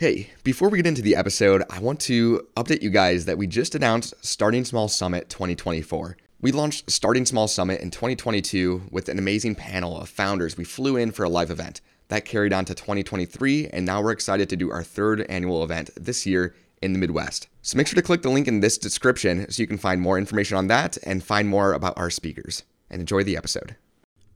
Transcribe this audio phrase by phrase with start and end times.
[0.00, 3.46] Hey, before we get into the episode, I want to update you guys that we
[3.46, 6.16] just announced Starting Small Summit 2024.
[6.40, 10.96] We launched Starting Small Summit in 2022 with an amazing panel of founders we flew
[10.96, 11.82] in for a live event.
[12.08, 15.90] That carried on to 2023, and now we're excited to do our third annual event
[15.96, 17.48] this year in the Midwest.
[17.60, 20.16] So make sure to click the link in this description so you can find more
[20.16, 22.62] information on that and find more about our speakers.
[22.88, 23.76] And enjoy the episode.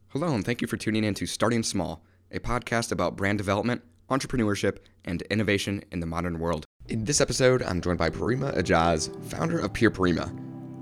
[0.09, 3.81] Hello, and thank you for tuning in to Starting Small, a podcast about brand development
[4.11, 6.65] entrepreneurship, and innovation in the modern world.
[6.89, 10.33] In this episode, I'm joined by Parima Ijaz, founder of Pure Parima.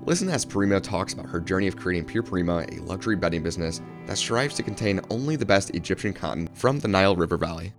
[0.05, 3.81] Listen as Parima talks about her journey of creating Pure Parima, a luxury bedding business
[4.05, 7.73] that strives to contain only the best Egyptian cotton from the Nile River Valley.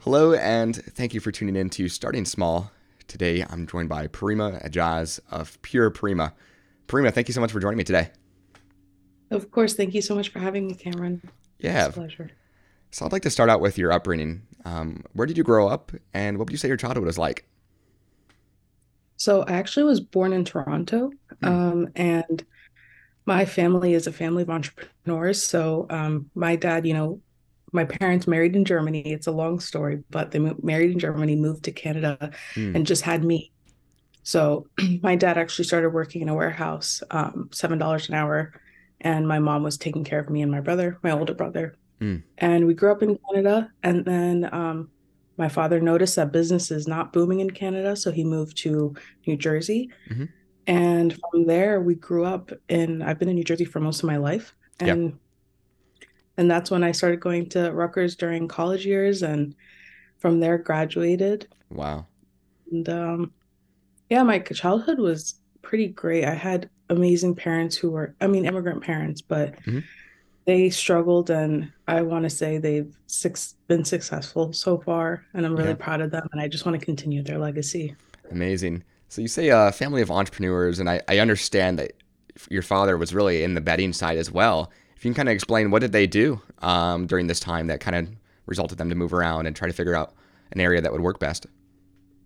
[0.00, 2.70] Hello, and thank you for tuning in to Starting Small.
[3.08, 6.32] Today, I'm joined by Parima Ijaz of Pure Parima.
[6.86, 8.10] Parima, thank you so much for joining me today.
[9.30, 9.74] Of course.
[9.74, 11.22] Thank you so much for having me, Cameron.
[11.58, 11.86] Yeah.
[11.88, 12.30] It's a pleasure.
[12.94, 14.42] So I'd like to start out with your upbringing.
[14.64, 17.44] Um, where did you grow up, and what would you say your childhood was like?
[19.16, 21.10] So I actually was born in Toronto,
[21.42, 21.48] mm.
[21.48, 22.44] um, and
[23.26, 25.42] my family is a family of entrepreneurs.
[25.42, 27.20] So um, my dad, you know,
[27.72, 29.00] my parents married in Germany.
[29.00, 32.76] It's a long story, but they married in Germany, moved to Canada, mm.
[32.76, 33.50] and just had me.
[34.22, 34.68] So
[35.02, 38.52] my dad actually started working in a warehouse, um, seven dollars an hour,
[39.00, 41.74] and my mom was taking care of me and my brother, my older brother.
[42.00, 42.22] Mm.
[42.38, 43.70] And we grew up in Canada.
[43.82, 44.90] And then um,
[45.36, 47.96] my father noticed that business is not booming in Canada.
[47.96, 48.94] So he moved to
[49.26, 49.90] New Jersey.
[50.10, 50.24] Mm-hmm.
[50.66, 54.06] And from there, we grew up in, I've been in New Jersey for most of
[54.06, 54.54] my life.
[54.80, 55.18] And
[56.36, 59.22] and that's when I started going to Rutgers during college years.
[59.22, 59.54] And
[60.18, 61.46] from there, graduated.
[61.70, 62.06] Wow.
[62.72, 63.32] And um,
[64.10, 66.24] yeah, my childhood was pretty great.
[66.24, 69.52] I had amazing parents who were, I mean, immigrant parents, but.
[69.62, 69.80] Mm-hmm
[70.44, 72.94] they struggled and i want to say they've
[73.68, 75.76] been successful so far and i'm really yeah.
[75.76, 77.94] proud of them and i just want to continue their legacy
[78.30, 81.92] amazing so you say a family of entrepreneurs and I, I understand that
[82.50, 85.34] your father was really in the bedding side as well if you can kind of
[85.34, 88.08] explain what did they do um, during this time that kind of
[88.46, 90.14] resulted them to move around and try to figure out
[90.52, 91.46] an area that would work best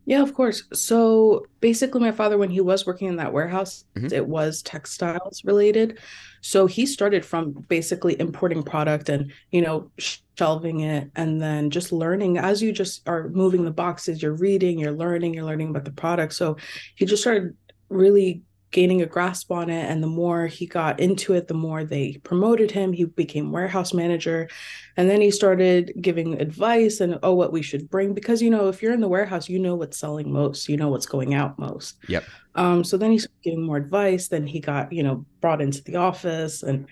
[0.08, 0.62] yeah, of course.
[0.72, 4.06] So basically, my father, when he was working in that warehouse, mm-hmm.
[4.10, 5.98] it was textiles related.
[6.40, 9.90] So he started from basically importing product and, you know,
[10.36, 14.78] shelving it and then just learning as you just are moving the boxes, you're reading,
[14.78, 16.34] you're learning, you're learning about the product.
[16.34, 16.56] So
[16.94, 17.56] he just started
[17.88, 21.84] really gaining a grasp on it and the more he got into it the more
[21.84, 22.92] they promoted him.
[22.92, 24.48] He became warehouse manager
[24.96, 28.68] and then he started giving advice and oh what we should bring because you know
[28.68, 31.58] if you're in the warehouse you know what's selling most you know what's going out
[31.58, 31.96] most.
[32.08, 32.24] Yep.
[32.54, 35.96] Um so then he's giving more advice then he got you know brought into the
[35.96, 36.86] office and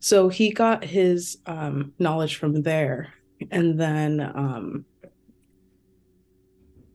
[0.00, 3.14] so he got his um knowledge from there.
[3.50, 4.84] And then um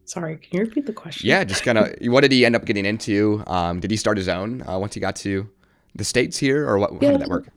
[0.09, 1.29] Sorry, can you repeat the question?
[1.29, 3.43] Yeah, just kind of what did he end up getting into?
[3.45, 5.47] Um, did he start his own uh, once he got to
[5.93, 6.93] the states here, or what?
[6.93, 7.11] Yeah.
[7.11, 7.47] How did that work?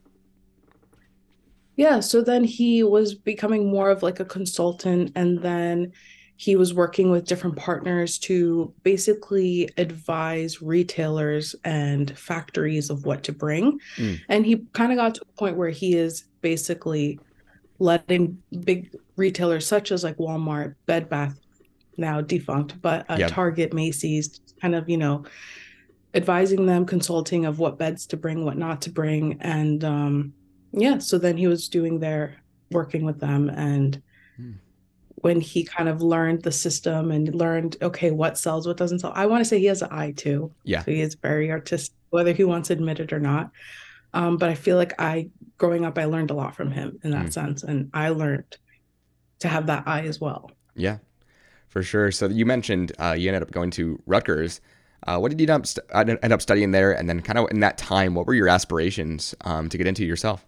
[1.77, 5.93] Yeah, so then he was becoming more of like a consultant, and then
[6.37, 13.33] he was working with different partners to basically advise retailers and factories of what to
[13.33, 13.81] bring.
[13.97, 14.21] Mm.
[14.29, 17.19] And he kind of got to a point where he is basically
[17.79, 21.39] letting big retailers such as like Walmart, Bed Bath
[21.97, 23.31] now defunct, but uh, yep.
[23.31, 25.25] Target, Macy's, kind of, you know,
[26.15, 29.39] advising them, consulting of what beds to bring, what not to bring.
[29.41, 30.35] And um,
[30.73, 32.37] yeah, so then he was doing their
[32.71, 33.49] working with them.
[33.51, 34.01] And
[34.37, 34.53] hmm.
[35.17, 39.13] when he kind of learned the system and learned, okay, what sells, what doesn't sell,
[39.15, 40.53] I want to say he has an eye too.
[40.65, 40.83] Yeah.
[40.85, 43.51] So he is very artistic, whether he wants to admit it or not.
[44.15, 47.13] Um, but I feel like I, growing up, I learned a lot from him in
[47.13, 47.33] that mm.
[47.33, 47.63] sense.
[47.63, 48.57] And I learned
[49.41, 50.51] to have that eye as well.
[50.75, 50.99] Yeah,
[51.73, 52.11] for sure.
[52.11, 54.61] So you mentioned uh, you ended up going to Rutgers.
[55.07, 56.93] Uh, what did you end up, st- end up studying there?
[56.93, 60.05] And then, kind of in that time, what were your aspirations um, to get into
[60.05, 60.47] yourself?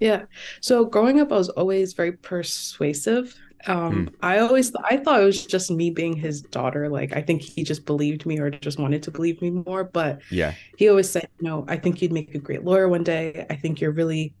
[0.00, 0.24] Yeah.
[0.60, 3.38] So growing up, I was always very persuasive.
[3.66, 4.14] Um, hmm.
[4.22, 6.88] I always I thought it was just me being his daughter.
[6.88, 9.84] Like I think he just believed me or just wanted to believe me more.
[9.84, 13.04] But yeah, he always said, "You know, I think you'd make a great lawyer one
[13.04, 13.46] day.
[13.50, 14.34] I think you're really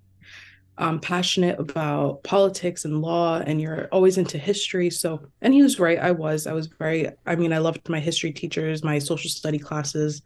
[0.78, 4.90] um, passionate about politics and law and you're always into history.
[4.90, 8.00] So and he was right i was i was very i mean i loved my
[8.00, 10.22] history teachers my social study classes.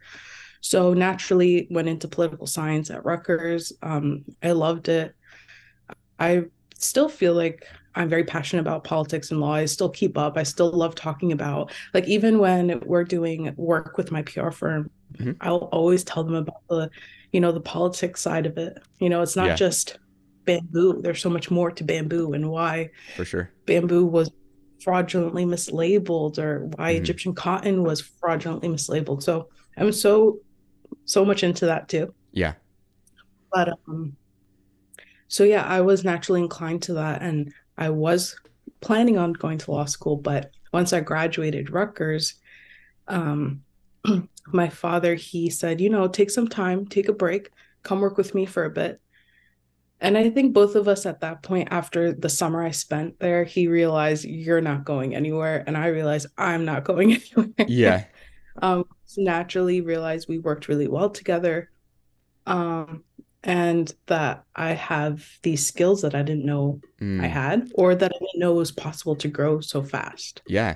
[0.61, 3.73] So naturally went into political science at rutgers.
[3.81, 5.15] Um, i loved it.
[6.19, 6.45] I
[6.77, 7.65] still feel like
[7.95, 9.53] i'm very passionate about politics and law.
[9.53, 10.37] I still keep up.
[10.37, 14.89] I still love talking about like even when we're doing work with my pr firm
[15.13, 15.31] mm-hmm.
[15.41, 16.89] i'll always tell them about the
[17.31, 18.79] you know the politics side of it.
[18.99, 19.55] You know it's not yeah.
[19.55, 19.99] just
[20.47, 21.01] bamboo.
[21.01, 24.31] There's so much more to bamboo and why for sure bamboo was
[24.83, 26.97] fraudulently mislabeled or why Mhm.
[27.01, 29.21] Egyptian cotton was fraudulently mislabeled.
[29.21, 30.39] So I'm so
[31.05, 32.13] so much into that too.
[32.31, 32.53] Yeah.
[33.51, 34.15] But um
[35.27, 38.35] so yeah, I was naturally inclined to that and I was
[38.81, 42.35] planning on going to law school, but once I graduated Rutgers,
[43.07, 43.61] um
[44.53, 47.49] my father he said, you know, take some time, take a break,
[47.83, 49.01] come work with me for a bit.
[49.99, 53.43] And I think both of us at that point, after the summer I spent there,
[53.43, 55.63] he realized you're not going anywhere.
[55.65, 57.49] And I realized I'm not going anywhere.
[57.67, 58.05] Yeah.
[58.61, 58.85] um,
[59.17, 61.71] naturally realized we worked really well together.
[62.45, 63.03] Um,
[63.43, 67.23] and that I have these skills that I didn't know Mm.
[67.23, 70.41] I had, or that I didn't know was possible to grow so fast.
[70.47, 70.75] Yeah.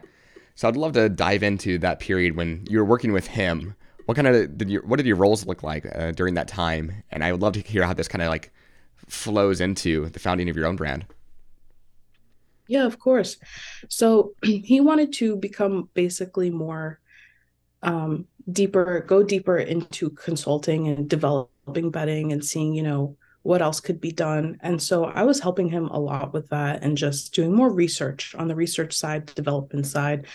[0.55, 3.75] So I'd love to dive into that period when you were working with him.
[4.05, 7.03] What kind of did your what did your roles look like uh, during that time?
[7.09, 8.51] And I would love to hear how this kind of like
[9.07, 11.05] flows into the founding of your own brand.
[12.67, 13.37] Yeah, of course.
[13.89, 16.99] So he wanted to become basically more
[17.83, 23.79] um, deeper, go deeper into consulting and developing bedding and seeing, you know, what else
[23.79, 24.57] could be done.
[24.61, 28.35] And so I was helping him a lot with that and just doing more research
[28.35, 30.27] on the research side, development side.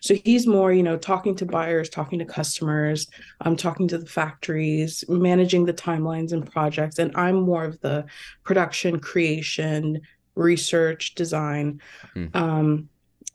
[0.00, 3.08] So he's more, you know, talking to buyers, talking to customers,
[3.40, 7.00] um, talking to the factories, managing the timelines and projects.
[7.00, 8.04] And I'm more of the
[8.44, 10.02] production, creation,
[10.36, 11.80] research, design.
[12.12, 12.26] Hmm.
[12.34, 12.88] Um,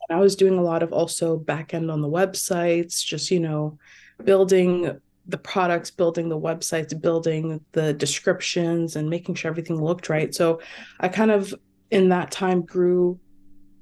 [0.08, 3.40] and I was doing a lot of also back end on the websites, just, you
[3.40, 3.78] know,
[4.24, 4.98] building
[5.30, 10.34] the products, building the websites, building the descriptions, and making sure everything looked right.
[10.34, 10.60] So
[11.00, 11.54] I kind of,
[11.90, 13.18] in that time, grew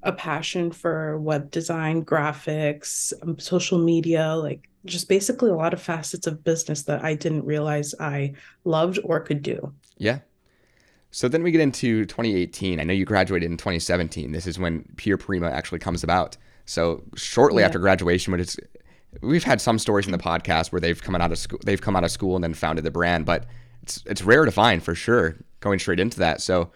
[0.02, 5.82] a passion for web design, graphics, um, social media, like just basically a lot of
[5.82, 8.34] facets of business that I didn't realize I
[8.64, 9.74] loved or could do.
[9.96, 10.20] Yeah.
[11.10, 12.80] So then we get into 2018.
[12.80, 14.30] I know you graduated in 2017.
[14.32, 16.36] This is when Pure Parima actually comes about.
[16.64, 17.66] So shortly Yeah.
[17.66, 18.56] after graduation, but it's
[19.20, 21.96] we've had some stories in the podcast where they've come out of school, they've come
[21.96, 23.46] out of school and then founded the brand, but
[23.82, 26.40] it's it's rare to find for sure going straight into that.
[26.40, 26.70] So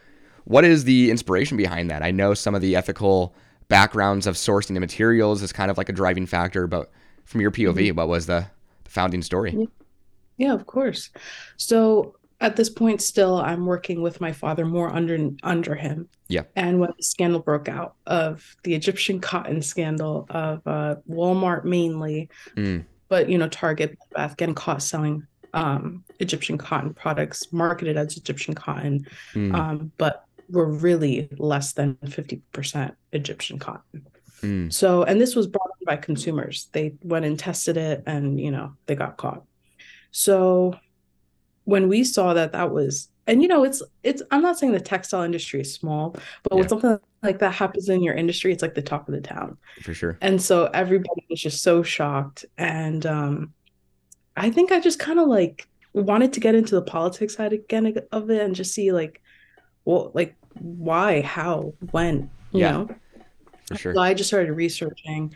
[0.44, 2.02] what is the inspiration behind that?
[2.02, 3.34] I know some of the ethical
[3.68, 6.90] backgrounds of sourcing the materials is kind of like a driving factor, but
[7.24, 7.96] from your POV, mm-hmm.
[7.96, 8.46] what was the,
[8.84, 9.68] the founding story?
[10.36, 11.10] Yeah, of course.
[11.56, 16.08] So at this point, still, I'm working with my father more under under him.
[16.28, 16.42] Yeah.
[16.56, 22.28] And when the scandal broke out of the Egyptian cotton scandal of uh, Walmart mainly,
[22.56, 28.16] Mm, but you know, Target, Bath getting caught selling um, Egyptian cotton products marketed as
[28.16, 34.06] Egyptian cotton, mm, um, but were really less than 50% Egyptian cotton.
[34.42, 36.68] mm, So, and this was brought in by consumers.
[36.72, 39.44] They went and tested it and, you know, they got caught.
[40.10, 40.74] So,
[41.64, 44.80] when we saw that that was, and you know, it's, it's, I'm not saying the
[44.80, 46.10] textile industry is small,
[46.42, 46.58] but Yeah.
[46.58, 49.58] when something like that happens in your industry, it's like the talk of the town.
[49.80, 50.18] for sure.
[50.20, 52.44] And so everybody was just so shocked.
[52.58, 53.54] And um,
[54.36, 57.94] I think I just kind of like wanted to get into the politics side again
[58.10, 59.20] of it and just see like,
[59.84, 62.72] well, like why, how, when, you Yeah.
[62.72, 62.88] know?
[63.68, 63.94] For sure.
[63.94, 65.34] So I just started researching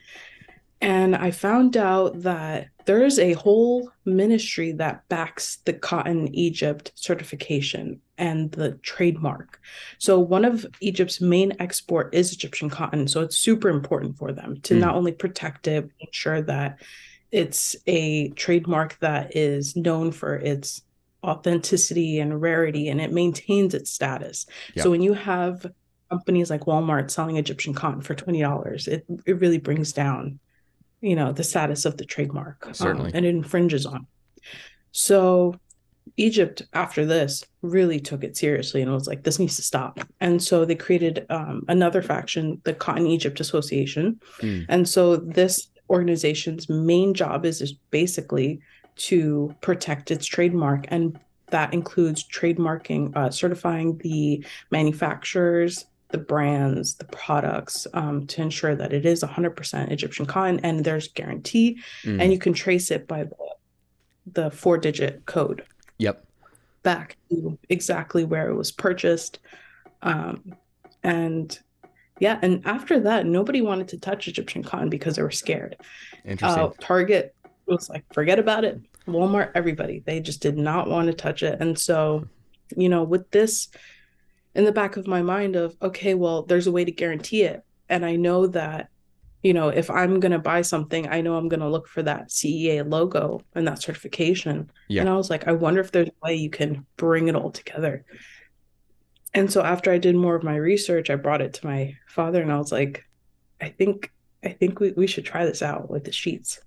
[0.80, 8.00] and I found out that there's a whole ministry that backs the Cotton Egypt certification
[8.18, 9.60] and the trademark.
[9.98, 13.08] So one of Egypt's main export is Egyptian cotton.
[13.08, 14.80] So it's super important for them to Hmm.
[14.80, 16.78] not only protect it, ensure that
[17.32, 20.82] it's a trademark that is known for its
[21.24, 24.46] authenticity and rarity and it maintains its status.
[24.74, 24.84] Yeah.
[24.84, 25.66] So when you have
[26.08, 30.38] companies like Walmart selling Egyptian cotton for $20, it, it really brings down,
[31.00, 32.64] you know, the status of the trademark.
[33.12, 34.06] um, and it infringes on.
[34.92, 35.54] So
[36.16, 40.00] Egypt, after this, really took it seriously and it was like, this needs to stop.
[40.20, 44.20] And so they created um, another faction, the Cotton Egypt Association.
[44.40, 48.60] Mm, And so this organization's main job is, is basically
[48.96, 50.86] to protect its trademark.
[50.88, 51.18] And
[51.50, 58.92] that includes trademarking, uh, certifying the manufacturers, the brands, the products um, to ensure that
[58.92, 62.20] it is 100% Egyptian cotton and there's guarantee mm.
[62.20, 63.36] and you can trace it by the,
[64.32, 65.64] the four digit code
[65.98, 66.24] Yep.
[66.82, 69.38] back to exactly where it was purchased.
[70.02, 70.54] Um,
[71.02, 71.58] and
[72.20, 75.76] yeah, and after that, nobody wanted to touch Egyptian cotton because they were scared.
[76.24, 76.62] Interesting.
[76.62, 77.34] Uh, Target
[77.66, 78.80] was like, forget about it.
[79.06, 81.60] Walmart, everybody, they just did not want to touch it.
[81.60, 82.26] And so,
[82.76, 83.68] you know, with this
[84.56, 87.62] in the back of my mind of, okay, well, there's a way to guarantee it.
[87.88, 88.88] And I know that,
[89.42, 92.02] you know, if I'm going to buy something, I know I'm going to look for
[92.02, 94.70] that CEA logo and that certification.
[94.88, 95.02] Yeah.
[95.02, 97.50] And I was like, I wonder if there's a way you can bring it all
[97.50, 98.04] together.
[99.34, 102.40] And so after I did more of my research, I brought it to my father
[102.40, 103.04] and I was like,
[103.60, 104.10] I think
[104.42, 106.60] I think we, we should try this out with the sheets.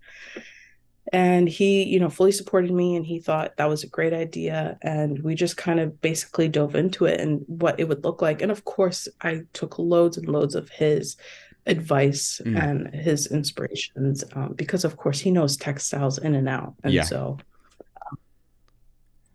[1.11, 4.77] And he, you know, fully supported me and he thought that was a great idea.
[4.83, 8.41] And we just kind of basically dove into it and what it would look like.
[8.41, 11.17] And of course, I took loads and loads of his
[11.65, 12.61] advice mm.
[12.61, 16.75] and his inspirations um, because, of course, he knows textiles in and out.
[16.83, 17.03] And yeah.
[17.03, 17.37] so
[18.01, 18.17] um,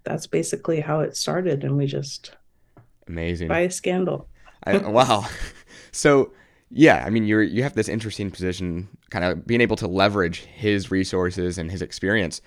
[0.04, 1.64] that's basically how it started.
[1.64, 2.36] And we just
[3.08, 4.28] amazing by a scandal.
[4.64, 5.26] I, wow.
[5.94, 6.32] So,
[6.76, 10.40] yeah, I mean, you're you have this interesting position, kind of being able to leverage
[10.40, 12.40] his resources and his experience.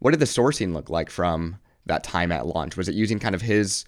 [0.00, 2.76] What did the sourcing look like from that time at launch?
[2.76, 3.84] Was it using kind of his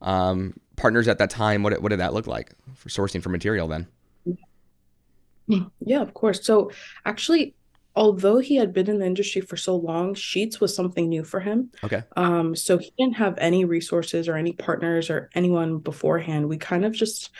[0.00, 1.64] um, partners at that time?
[1.64, 3.88] What what did that look like for sourcing for material then?
[5.46, 6.46] Yeah, of course.
[6.46, 6.70] So
[7.04, 7.56] actually,
[7.96, 11.40] although he had been in the industry for so long, sheets was something new for
[11.40, 11.72] him.
[11.82, 12.04] Okay.
[12.16, 16.48] Um, so he didn't have any resources or any partners or anyone beforehand.
[16.48, 17.30] We kind of just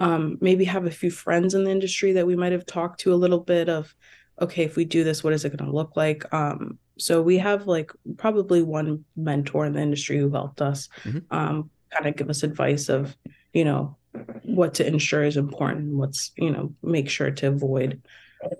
[0.00, 3.12] um, maybe have a few friends in the industry that we might have talked to
[3.12, 3.94] a little bit of
[4.40, 7.38] okay if we do this what is it going to look like um, so we
[7.38, 11.18] have like probably one mentor in the industry who helped us mm-hmm.
[11.30, 13.16] um, kind of give us advice of
[13.52, 13.96] you know
[14.42, 18.02] what to ensure is important what's you know make sure to avoid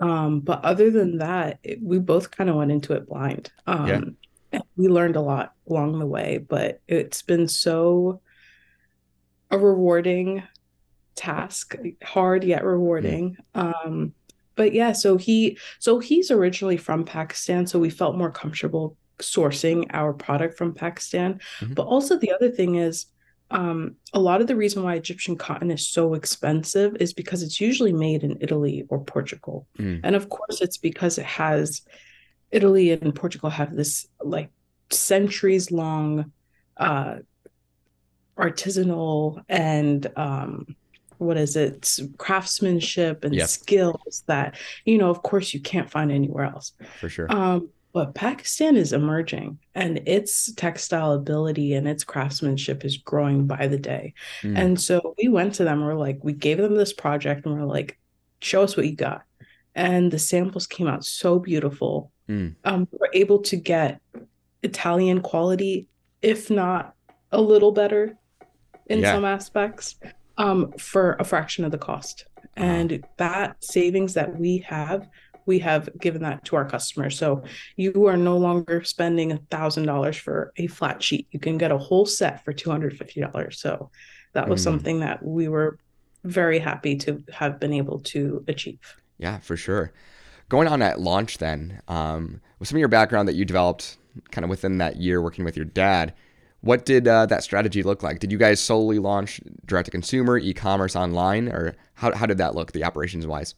[0.00, 4.16] um, but other than that it, we both kind of went into it blind um,
[4.52, 4.60] yeah.
[4.76, 8.20] we learned a lot along the way but it's been so
[9.50, 10.42] a rewarding
[11.14, 13.36] task, hard yet rewarding.
[13.54, 13.86] Mm.
[13.86, 14.14] Um,
[14.56, 19.86] but yeah, so he so he's originally from Pakistan, so we felt more comfortable sourcing
[19.90, 21.40] our product from Pakistan.
[21.60, 21.74] Mm-hmm.
[21.74, 23.06] But also the other thing is
[23.50, 27.60] um, a lot of the reason why Egyptian cotton is so expensive is because it's
[27.60, 29.66] usually made in Italy or Portugal.
[29.78, 30.00] Mm.
[30.04, 31.82] And of course, it's because it has
[32.50, 34.50] Italy and Portugal have this like
[34.90, 36.32] centuries long
[36.76, 37.16] uh,
[38.36, 40.76] artisanal and um,
[41.20, 43.46] what is it craftsmanship and yep.
[43.46, 48.14] skills that you know of course you can't find anywhere else for sure um, but
[48.14, 54.14] pakistan is emerging and its textile ability and its craftsmanship is growing by the day
[54.42, 54.56] mm.
[54.56, 57.66] and so we went to them we're like we gave them this project and we're
[57.66, 57.98] like
[58.40, 59.22] show us what you got
[59.74, 62.54] and the samples came out so beautiful mm.
[62.64, 64.00] um, we're able to get
[64.62, 65.86] italian quality
[66.22, 66.94] if not
[67.30, 68.16] a little better
[68.86, 69.12] in yeah.
[69.12, 69.96] some aspects
[70.40, 72.24] um, for a fraction of the cost.
[72.56, 75.08] And that savings that we have,
[75.46, 77.16] we have given that to our customers.
[77.16, 77.42] So
[77.76, 81.26] you are no longer spending a thousand dollars for a flat sheet.
[81.30, 83.60] You can get a whole set for two hundred fifty dollars.
[83.60, 83.90] So
[84.32, 84.64] that was mm.
[84.64, 85.78] something that we were
[86.24, 88.80] very happy to have been able to achieve.
[89.18, 89.92] Yeah, for sure.
[90.48, 93.96] Going on at launch, then, um, with some of your background that you developed
[94.30, 96.12] kind of within that year working with your dad,
[96.62, 98.18] what did uh, that strategy look like?
[98.20, 102.38] Did you guys solely launch direct to consumer, e commerce, online, or how, how did
[102.38, 103.54] that look, the operations wise?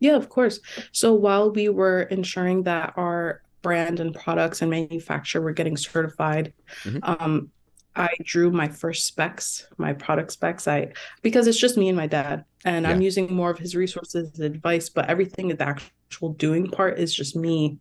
[0.00, 0.60] Yeah, of course.
[0.92, 6.52] So while we were ensuring that our brand and products and manufacture were getting certified,
[6.84, 6.98] mm-hmm.
[7.02, 7.50] um,
[7.96, 10.68] I drew my first specs, my product specs.
[10.68, 12.92] I because it's just me and my dad, and yeah.
[12.92, 17.12] I'm using more of his resources, and advice, but everything the actual doing part is
[17.12, 17.78] just me,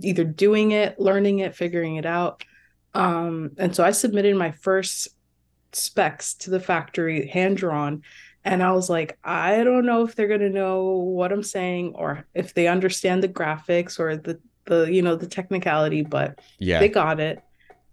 [0.00, 2.42] either doing it, learning it, figuring it out.
[2.94, 5.08] Um, and so I submitted my first
[5.72, 8.02] specs to the factory, hand drawn.
[8.44, 12.24] And I was like, I don't know if they're gonna know what I'm saying or
[12.34, 16.88] if they understand the graphics or the the you know the technicality, but yeah, they
[16.88, 17.42] got it.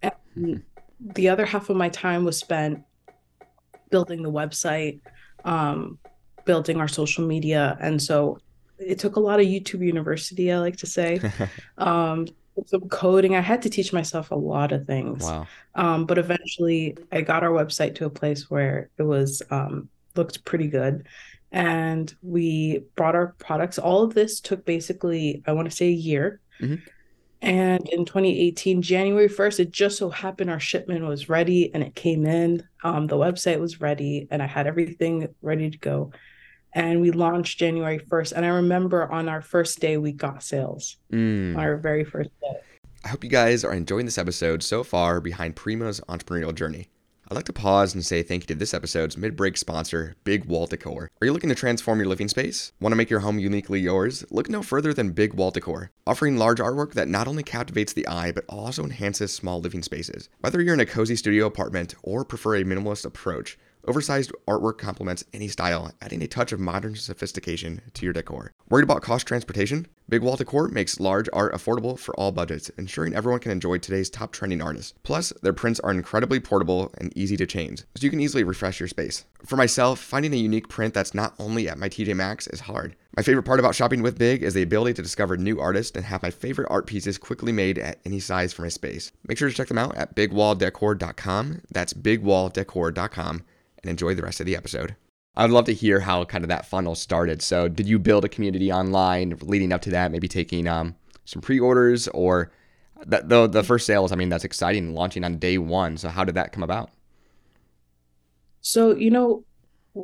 [0.02, 0.54] And mm-hmm.
[1.00, 2.82] the other half of my time was spent
[3.90, 5.00] building the website,
[5.44, 5.98] um,
[6.46, 8.38] building our social media, and so
[8.78, 11.20] it took a lot of YouTube University, I like to say,
[11.78, 12.26] um,
[12.66, 13.36] some coding.
[13.36, 15.22] I had to teach myself a lot of things.
[15.22, 15.46] Wow.
[15.74, 20.44] Um, but eventually I got our website to a place where it was um, looked
[20.44, 21.06] pretty good.
[21.50, 23.78] And we brought our products.
[23.78, 26.40] All of this took basically, I want to say a year.
[26.60, 26.76] Mm-hmm.
[27.40, 31.94] And in 2018, January 1st, it just so happened our shipment was ready and it
[31.94, 32.66] came in.
[32.82, 36.12] Um, the website was ready and I had everything ready to go
[36.78, 38.32] and we launched January 1st.
[38.34, 40.96] And I remember on our first day, we got sales.
[41.12, 41.58] Mm.
[41.58, 42.56] Our very first day.
[43.04, 46.88] I hope you guys are enjoying this episode so far behind Parima's entrepreneurial journey.
[47.30, 50.46] I'd like to pause and say thank you to this episode's mid break sponsor, Big
[50.46, 51.10] Wall Decor.
[51.20, 52.72] Are you looking to transform your living space?
[52.80, 54.24] Want to make your home uniquely yours?
[54.30, 58.06] Look no further than Big Wall Decor, offering large artwork that not only captivates the
[58.06, 60.30] eye but also enhances small living spaces.
[60.40, 65.24] Whether you're in a cozy studio apartment or prefer a minimalist approach, Oversized artwork complements
[65.32, 68.52] any style, adding a touch of modern sophistication to your decor.
[68.68, 69.86] Worried about cost transportation?
[70.10, 74.10] Big Wall Decor makes large art affordable for all budgets, ensuring everyone can enjoy today's
[74.10, 74.92] top trending artists.
[75.04, 78.78] Plus, their prints are incredibly portable and easy to change, so you can easily refresh
[78.78, 79.24] your space.
[79.46, 82.94] For myself, finding a unique print that's not only at my TJ Maxx is hard.
[83.16, 86.04] My favorite part about shopping with Big is the ability to discover new artists and
[86.04, 89.12] have my favorite art pieces quickly made at any size for my space.
[89.26, 91.62] Make sure to check them out at bigwalldecor.com.
[91.70, 93.44] That's bigwalldecor.com
[93.82, 94.96] and enjoy the rest of the episode.
[95.36, 97.42] I'd love to hear how kind of that funnel started.
[97.42, 100.10] So, did you build a community online leading up to that?
[100.10, 102.50] Maybe taking um, some pre-orders or
[103.06, 104.10] the the first sales.
[104.10, 105.96] I mean, that's exciting, launching on day one.
[105.96, 106.90] So, how did that come about?
[108.60, 109.44] So, you know,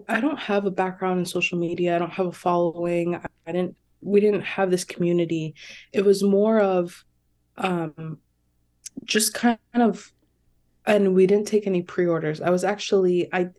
[0.09, 1.97] I don't have a background in social media.
[1.97, 3.16] I don't have a following.
[3.16, 3.76] I didn't.
[4.00, 5.54] We didn't have this community.
[5.93, 7.04] It was more of,
[7.57, 8.19] um,
[9.04, 10.12] just kind of,
[10.86, 12.40] and we didn't take any pre-orders.
[12.40, 13.50] I was actually I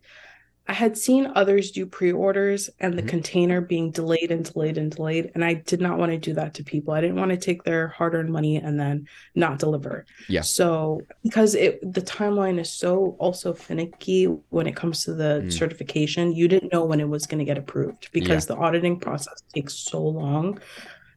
[0.68, 3.08] I had seen others do pre-orders and the mm-hmm.
[3.08, 6.54] container being delayed and delayed and delayed, and I did not want to do that
[6.54, 6.92] to people.
[6.92, 9.06] I didn't want to take their hard-earned money and then
[9.36, 10.04] not deliver.
[10.28, 10.40] Yeah.
[10.40, 15.52] So because it the timeline is so also finicky when it comes to the mm.
[15.52, 18.56] certification, you didn't know when it was going to get approved because yeah.
[18.56, 20.58] the auditing process takes so long.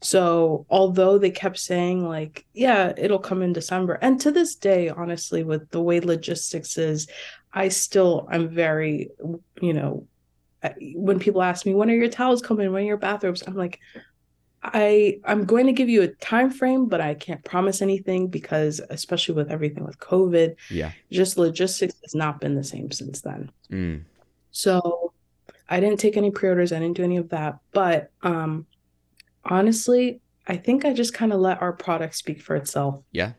[0.01, 4.89] So although they kept saying like, yeah, it'll come in December, and to this day,
[4.89, 7.08] honestly, with the way logistics is,
[7.53, 9.10] I still I'm very,
[9.62, 10.08] you know,
[10.94, 13.79] when people ask me when are your towels coming, when are your bathrobes, I'm like,
[14.63, 18.82] I I'm going to give you a time frame, but I can't promise anything because
[18.89, 23.51] especially with everything with COVID, yeah, just logistics has not been the same since then.
[23.72, 24.03] Mm.
[24.51, 25.13] So
[25.70, 27.60] I didn't take any pre-orders, I didn't do any of that.
[27.72, 28.65] But um
[29.50, 33.03] honestly, I think I just kind of let our product speak for itself.
[33.12, 33.34] Yeah.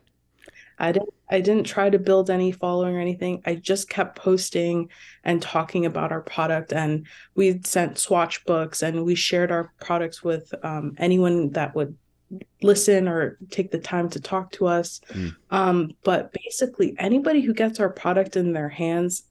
[0.79, 3.41] I didn't I didn't try to build any following or anything.
[3.45, 4.89] I just kept posting
[5.23, 10.23] and talking about our product and we sent swatch books and we shared our products
[10.23, 11.95] with um, anyone that would
[12.63, 15.01] listen or take the time to talk to us.
[15.09, 15.35] Mm.
[15.51, 19.23] Um, but basically anybody who gets our product in their hands,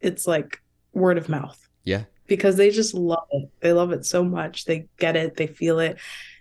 [0.00, 0.60] it's like
[0.92, 1.68] word of mouth.
[1.84, 2.04] Yeah.
[2.30, 3.50] Because they just love it.
[3.60, 4.64] They love it so much.
[4.64, 5.98] They get it, they feel it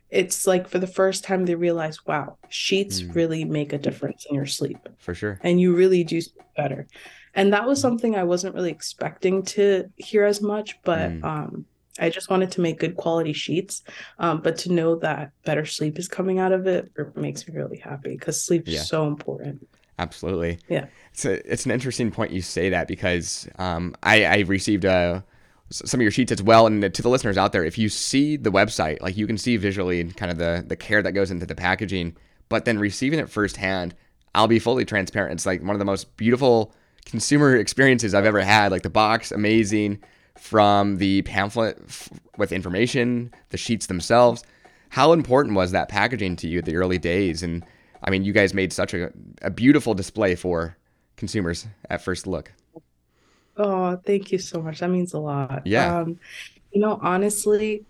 [0.09, 3.13] it's like for the first time they realize, wow, sheets mm.
[3.13, 4.89] really make a difference in your sleep.
[4.97, 5.39] For sure.
[5.43, 6.87] And you really do sleep better.
[7.35, 7.83] And that was hmm.
[7.83, 11.23] something I wasn't really expecting to hear as much, but mm.
[11.23, 11.65] um,
[11.99, 13.83] I just wanted to make good quality sheets.
[14.17, 17.55] Um, but to know that better sleep is coming out of it, it makes me
[17.55, 18.81] really happy because sleep is yeah.
[18.81, 19.67] so important.
[19.99, 20.57] Absolutely.
[20.69, 20.87] Yeah.
[21.13, 25.23] It's a, it's an interesting point you say that because um, I, I received a
[25.69, 26.67] some of your sheets as well.
[26.67, 29.57] And to the listeners out there, if you see the website, like you can see
[29.57, 32.15] visually kind of the the care that goes into the packaging,
[32.49, 33.95] but then receiving it firsthand,
[34.35, 35.33] I'll be fully transparent.
[35.33, 36.73] It's like one of the most beautiful
[37.05, 38.71] consumer experiences I've ever had.
[38.71, 40.03] Like the box, amazing,
[40.37, 44.43] from the pamphlet f- with information, the sheets themselves.
[44.89, 47.43] How important was that packaging to you at the early days?
[47.43, 47.65] And
[48.03, 50.75] I mean, you guys made such a, a beautiful display for
[51.17, 52.51] consumers at first look.
[53.59, 54.79] Oh, thank you so much.
[54.79, 55.67] That means a lot.
[55.67, 55.99] Yeah.
[55.99, 56.17] Um,
[56.71, 57.85] you know, honestly,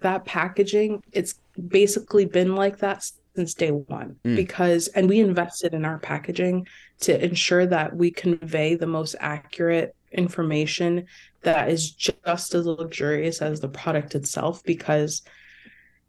[0.00, 1.34] that packaging, it's
[1.68, 4.34] basically been like that since day one mm.
[4.34, 6.66] because, and we invested in our packaging
[7.00, 11.04] to ensure that we convey the most accurate information
[11.42, 15.22] that is just as luxurious as the product itself because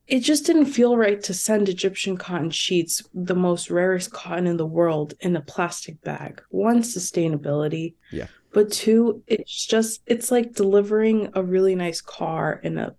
[0.08, 4.56] it just didn't feel right to send Egyptian cotton sheets, the most rarest cotton in
[4.56, 6.42] the world, in a plastic bag.
[6.50, 7.96] One, sustainability.
[8.14, 12.96] Yeah but two it's just it's like delivering a really nice car in a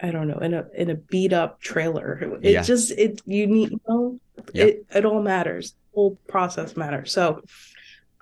[0.00, 2.38] i don't know in a in a beat up trailer.
[2.40, 2.62] It yeah.
[2.62, 4.20] just it you need you know
[4.54, 4.66] yeah.
[4.66, 5.72] it it all matters.
[5.72, 7.10] The whole process matters.
[7.10, 7.42] So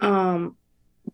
[0.01, 0.57] um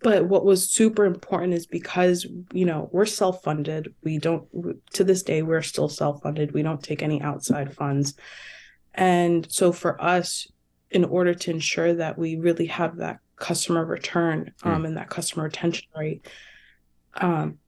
[0.03, 3.93] but what was super important is because you know we're self-funded.
[4.05, 4.47] We don't
[4.93, 6.53] to this day we're still self-funded.
[6.53, 8.15] We don't take any outside funds.
[8.95, 10.47] And so for us
[10.93, 14.69] in order to ensure that we really have that customer return hmm.
[14.69, 14.87] um, mm.
[14.89, 16.27] and that customer retention rate.
[17.15, 17.59] Um,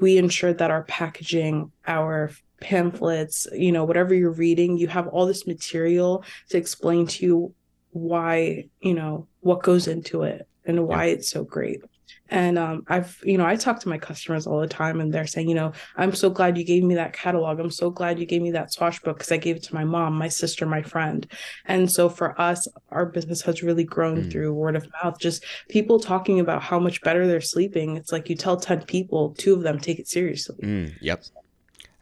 [0.00, 5.26] we ensured that our packaging, our pamphlets, you know, whatever you're reading, you have all
[5.26, 7.54] this material to explain to you
[7.90, 11.12] why, you know, what goes into it and why yeah.
[11.12, 11.80] it's so great.
[12.28, 15.26] And um, I've, you know, I talk to my customers all the time and they're
[15.26, 17.60] saying, you know, I'm so glad you gave me that catalog.
[17.60, 19.84] I'm so glad you gave me that swatch book because I gave it to my
[19.84, 21.26] mom, my sister, my friend.
[21.66, 24.32] And so for us, our business has really grown mm.
[24.32, 27.96] through word of mouth, just people talking about how much better they're sleeping.
[27.96, 30.56] It's like you tell 10 people, two of them take it seriously.
[30.62, 31.24] Mm, yep.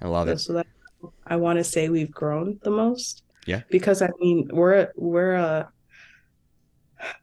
[0.01, 0.39] I love so, it.
[0.39, 0.67] So that
[1.27, 3.23] I want to say we've grown the most.
[3.47, 3.61] Yeah.
[3.69, 5.71] Because I mean, we're, we're a,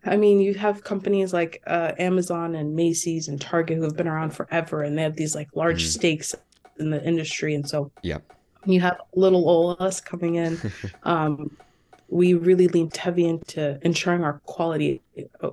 [0.05, 4.07] I mean, you have companies like uh, Amazon and Macy's and Target who have been
[4.07, 5.87] around forever, and they have these like large mm.
[5.87, 6.35] stakes
[6.79, 8.19] in the industry, and so yeah,
[8.65, 10.59] you have little old us coming in.
[11.03, 11.57] Um,
[12.11, 15.01] we really leaned heavy into ensuring our quality,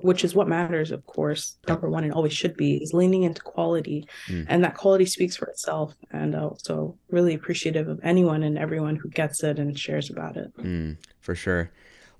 [0.01, 1.55] which is what matters, of course.
[1.69, 4.45] Number one, and always should be, is leaning into quality, mm.
[4.49, 5.95] and that quality speaks for itself.
[6.11, 10.55] And also, really appreciative of anyone and everyone who gets it and shares about it.
[10.57, 11.71] Mm, for sure.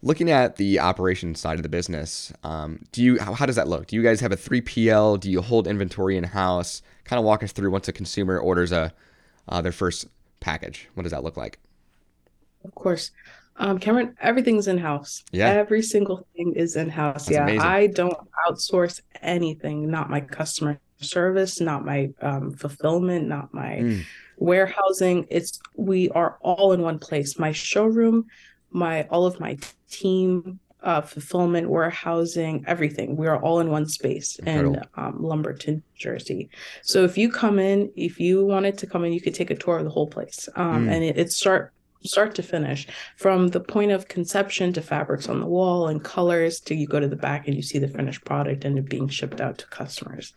[0.01, 3.67] Looking at the operations side of the business, um, do you how, how does that
[3.67, 3.87] look?
[3.87, 5.19] Do you guys have a 3PL?
[5.19, 6.81] Do you hold inventory in house?
[7.03, 8.93] Kind of walk us through once a consumer orders a
[9.49, 10.07] uh, their first
[10.39, 10.87] package.
[10.93, 11.59] What does that look like?
[12.63, 13.11] Of course.
[13.57, 15.23] Um, Cameron, everything's in house.
[15.31, 15.49] Yeah.
[15.49, 17.29] Every single thing is in house.
[17.29, 17.43] Yeah.
[17.43, 17.61] Amazing.
[17.61, 24.05] I don't outsource anything, not my customer service, not my um, fulfillment, not my mm.
[24.37, 25.27] warehousing.
[25.29, 27.37] It's we are all in one place.
[27.37, 28.27] My showroom,
[28.71, 29.57] my all of my
[29.89, 33.17] team, uh, fulfillment, warehousing, everything.
[33.17, 34.75] We are all in one space Incredible.
[34.75, 36.49] in um, Lumberton, Jersey.
[36.83, 39.55] So if you come in, if you wanted to come in, you could take a
[39.55, 40.47] tour of the whole place.
[40.55, 40.91] Um, mm.
[40.91, 41.73] And it, start
[42.05, 46.61] start to finish from the point of conception to fabrics on the wall and colors
[46.61, 49.09] to you go to the back and you see the finished product and it being
[49.09, 50.33] shipped out to customers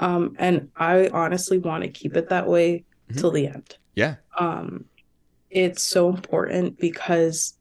[0.00, 3.20] um, and i honestly want to keep it that way mm-hmm.
[3.20, 4.84] till the end yeah um,
[5.50, 7.56] it's so important because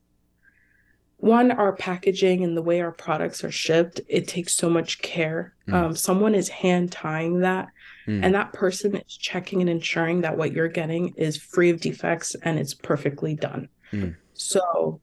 [1.23, 5.53] one our packaging and the way our products are shipped it takes so much care
[5.67, 5.73] mm.
[5.73, 7.69] um, someone is hand tying that
[8.07, 8.23] Mm.
[8.23, 12.35] And that person is checking and ensuring that what you're getting is free of defects
[12.43, 13.69] and it's perfectly done.
[13.91, 14.15] Mm.
[14.33, 14.99] So,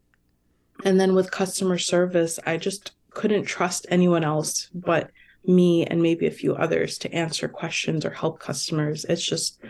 [0.85, 5.11] and then with customer service, I just couldn't trust anyone else but
[5.46, 9.04] me and maybe a few others to answer questions or help customers.
[9.06, 9.61] It's just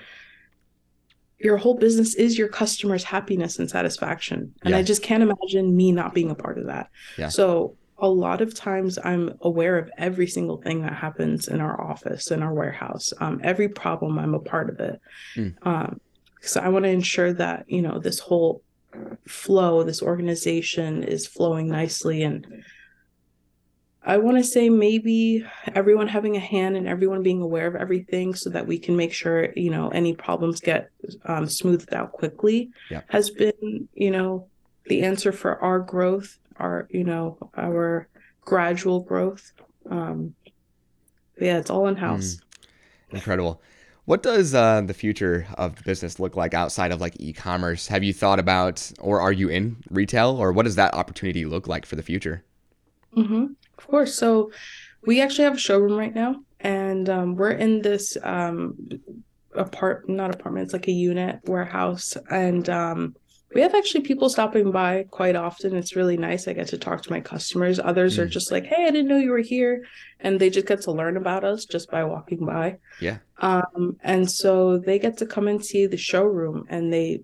[1.41, 4.55] your whole business is your customers' happiness and satisfaction.
[4.63, 4.79] And yeah.
[4.79, 6.91] I just can't imagine me not being a part of that.
[7.17, 7.29] Yeah.
[7.29, 11.81] So a lot of times I'm aware of every single thing that happens in our
[11.81, 13.13] office, in our warehouse.
[13.21, 15.01] Um, every problem, I'm a part of it.
[15.37, 15.55] Mm.
[15.67, 16.01] Um,
[16.43, 18.63] so I want to ensure that, you know, this whole
[19.27, 22.23] flow, this organization is flowing nicely.
[22.23, 22.65] And
[24.03, 28.35] I want to say maybe everyone having a hand and everyone being aware of everything
[28.35, 30.91] so that we can make sure, you know, any problems get
[31.27, 33.03] um, smoothed out quickly yeah.
[33.09, 34.47] has been, you know,
[34.87, 38.07] the answer for our growth our you know our
[38.43, 39.53] gradual growth.
[39.91, 40.35] Um
[41.41, 43.61] yeah it's all in house mm, incredible.
[44.05, 47.87] What does uh, the future of the business look like outside of like e-commerce?
[47.87, 51.69] Have you thought about or are you in retail or what does that opportunity look
[51.69, 52.43] like for the future?
[53.17, 53.47] Mm-hmm.
[53.81, 54.51] Of course so
[55.07, 58.77] we actually have a showroom right now and um, we're in this um,
[59.55, 63.15] apart not apartment it's like a unit warehouse and um,
[63.55, 65.75] we have actually people stopping by quite often.
[65.75, 66.47] It's really nice.
[66.47, 67.81] I get to talk to my customers.
[67.81, 68.21] Others mm.
[68.21, 69.85] are just like, "Hey, I didn't know you were here,"
[70.21, 72.79] and they just get to learn about us just by walking by.
[73.01, 73.19] Yeah.
[73.39, 77.23] Um, and so they get to come and see the showroom, and they,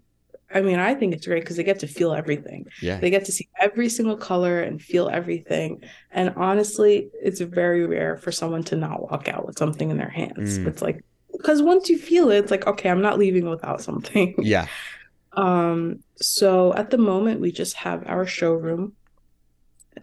[0.55, 2.67] I mean, I think it's great because they get to feel everything.
[2.81, 2.99] Yeah.
[2.99, 5.83] They get to see every single color and feel everything.
[6.13, 10.09] And honestly, it's very rare for someone to not walk out with something in their
[10.09, 10.59] hands.
[10.59, 10.67] Mm.
[10.69, 14.35] It's like because once you feel it, it's like, okay, I'm not leaving without something.
[14.43, 14.67] Yeah.
[15.33, 18.95] Um, so at the moment, we just have our showroom.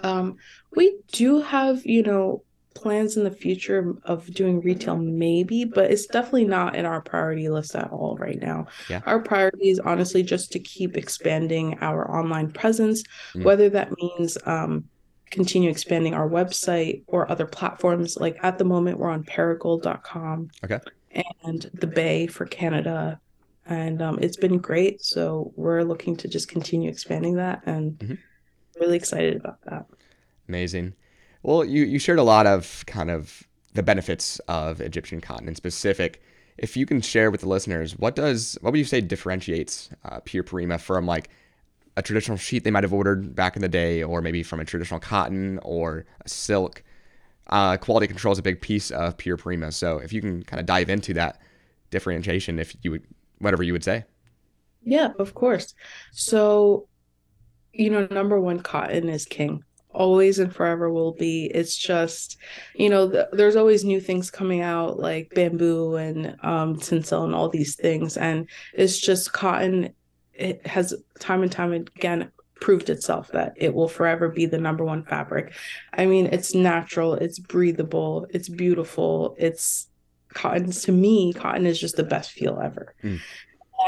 [0.02, 0.38] Um,
[0.76, 6.06] we do have, you know, plans in the future of doing retail, maybe, but it's
[6.06, 8.68] definitely not in our priority list at all right now.
[8.90, 9.02] Yeah.
[9.06, 13.44] Our priority is honestly just to keep expanding our online presence, mm.
[13.44, 14.86] whether that means um,
[15.32, 18.18] continue expanding our website or other platforms.
[18.18, 20.50] Like at the moment, we're on Perigold.com.
[20.64, 20.80] Okay.
[21.44, 23.20] And the Bay for Canada,
[23.68, 25.04] and um, it's been great.
[25.04, 28.14] So we're looking to just continue expanding that, and mm-hmm.
[28.80, 29.86] really excited about that.
[30.50, 30.94] Amazing.
[31.44, 35.56] Well, you you shared a lot of kind of the benefits of Egyptian cotton in
[35.56, 36.22] specific.
[36.58, 40.20] If you can share with the listeners, what does what would you say differentiates uh,
[40.24, 41.30] Pure Parima from like
[41.98, 44.66] a traditional sheet they might have ordered back in the day, or maybe from a
[44.66, 46.84] traditional cotton or a silk?
[47.48, 49.74] Uh, quality control is a big piece of Pure Parima.
[49.74, 51.42] So if you can kind of dive into that
[51.92, 53.04] differentiation, if you would
[53.40, 54.06] whatever you would say.
[54.84, 55.74] Yeah, of course.
[56.12, 56.88] So,
[57.74, 59.64] you know, number one, cotton is king.
[59.94, 61.46] Always and forever will be.
[61.46, 62.38] It's just,
[62.76, 67.36] you know, th- there's always new things coming out like bamboo and um, Tencel and
[67.36, 68.18] all these things.
[68.18, 69.94] And it's just cotton,
[70.34, 74.84] it has time and time again proved itself that it will forever be the number
[74.84, 75.54] one fabric.
[75.94, 79.88] I mean, it's natural, it's breathable, it's beautiful, it's
[80.34, 83.20] cotton to me cotton is just the best feel ever mm.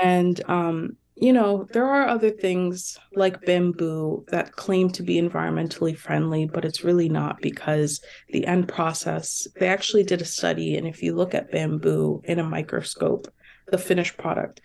[0.04, 5.98] and um you know there are other things like bamboo that claim to be environmentally
[5.98, 10.86] friendly but it's really not because the end process they actually did a study and
[10.88, 13.28] if you look at bamboo in a microscope
[13.72, 14.60] the finished product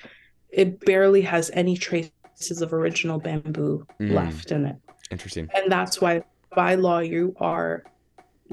[0.51, 4.13] it barely has any traces of original bamboo Mm.
[4.15, 4.77] left in it.
[5.11, 5.49] Interesting.
[5.55, 6.23] And that's why
[6.57, 7.85] by law you are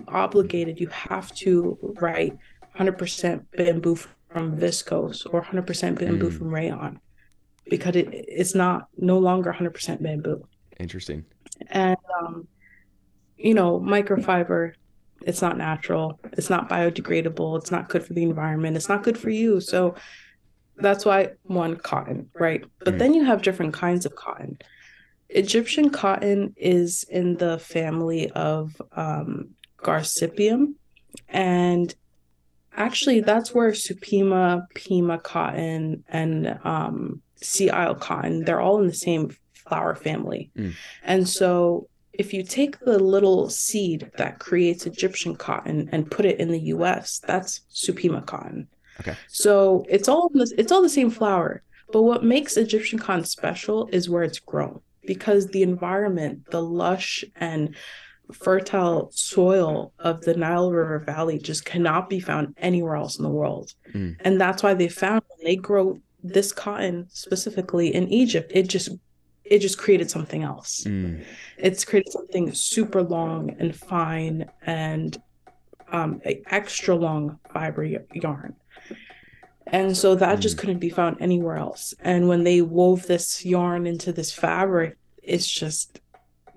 [0.08, 2.38] obligated, you have to write
[2.78, 6.38] 100% bamboo from viscose or 100% bamboo Mm.
[6.38, 7.00] from rayon
[7.70, 10.48] because it, it's not no longer 100% bamboo.
[10.80, 11.26] Interesting.
[11.68, 12.48] And, um,
[13.38, 14.74] you know, microfiber,
[15.26, 19.18] it's not natural, it's not biodegradable, it's not good for the environment, it's not good
[19.18, 19.60] for you.
[19.60, 19.96] So
[20.78, 22.64] that's why one cotton, right?
[22.84, 23.00] But Mm.
[23.00, 24.60] then you have different kinds of cotton.
[25.30, 29.50] Egyptian cotton is in the family of um,
[29.80, 30.76] Gossypium,
[31.28, 31.94] and
[32.74, 38.94] actually that's where Supima, Pima cotton, and um, Sea Isle cotton they're all in the
[38.94, 40.74] same flower family, Mm.
[41.04, 46.40] and so if you take the little seed that creates Egyptian cotton and put it
[46.40, 48.68] in the U.S., that's Supima cotton.
[49.00, 49.16] Okay.
[49.28, 51.62] So it's all in the, it's all the same flower,
[51.94, 57.24] but what makes Egyptian cotton special is where it's grown because the environment, the lush
[57.36, 57.76] and
[58.34, 63.30] fertile soil of the Nile River Valley just cannot be found anywhere else in the
[63.30, 63.74] world.
[63.94, 64.18] Mm.
[64.22, 68.90] And that's why they found when they grow this cotton specifically in Egypt, it just
[69.46, 70.84] it just created something else.
[70.84, 71.24] Mm.
[71.58, 75.18] It's created something super long and fine and
[75.90, 78.56] um, extra long fiber y- yarn.
[79.68, 80.60] And so that just Mm.
[80.60, 81.94] couldn't be found anywhere else.
[82.02, 86.02] And when they wove this yarn into this fabric, it's just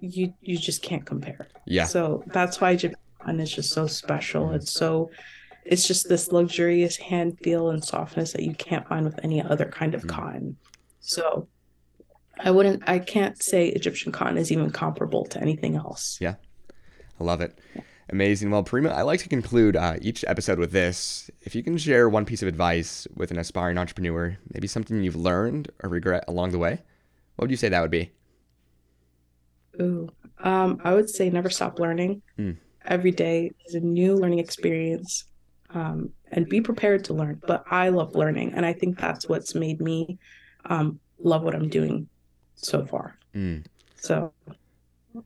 [0.00, 1.48] you you just can't compare.
[1.66, 1.84] Yeah.
[1.84, 4.50] So that's why Japan is just so special.
[4.52, 5.10] It's so
[5.64, 9.66] it's just this luxurious hand feel and softness that you can't find with any other
[9.66, 10.08] kind of Mm.
[10.08, 10.56] cotton.
[11.00, 11.48] So
[12.38, 16.18] I wouldn't I can't say Egyptian cotton is even comparable to anything else.
[16.20, 16.36] Yeah.
[17.20, 17.58] I love it.
[18.08, 18.50] Amazing.
[18.50, 21.30] Well, Parima, I like to conclude uh, each episode with this.
[21.42, 25.14] If you can share one piece of advice with an aspiring entrepreneur, maybe something you've
[25.14, 26.80] learned or regret along the way,
[27.36, 28.10] what would you say that would be?
[29.80, 30.08] Ooh.
[30.42, 32.22] Um, I would say never stop learning.
[32.38, 32.56] Mm.
[32.86, 35.24] Every day is a new learning experience.
[35.72, 37.40] Um, and be prepared to learn.
[37.46, 40.18] But I love learning, and I think that's what's made me
[40.66, 42.08] um, love what I'm doing
[42.54, 43.16] so far.
[43.34, 43.64] Mm.
[43.96, 44.32] So,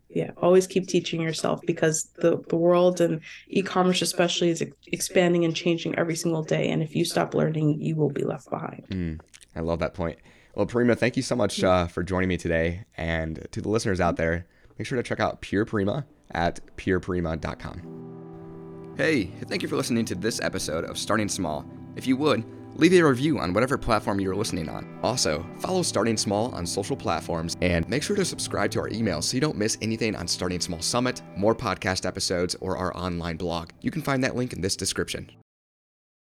[0.08, 5.54] yeah, always keep teaching yourself because the the world and e-commerce especially is expanding and
[5.54, 6.68] changing every single day.
[6.68, 8.86] And if you stop learning, you will be left behind.
[8.90, 9.20] Mm.
[9.56, 10.18] I love that point.
[10.54, 12.84] Well, Parima, thank you so much uh, for joining me today.
[12.96, 14.46] And to the listeners out there,
[14.78, 18.13] make sure to check out Pure Parima at pureparima.com.
[18.96, 21.66] Hey, thank you for listening to this episode of Starting Small.
[21.96, 22.44] If you would,
[22.76, 25.00] leave a review on whatever platform you're listening on.
[25.02, 29.20] Also, follow Starting Small on social platforms and make sure to subscribe to our email
[29.20, 33.36] so you don't miss anything on Starting Small Summit, more podcast episodes, or our online
[33.36, 33.70] blog.
[33.80, 35.28] You can find that link in this description.